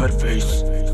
[0.00, 0.89] Cut face.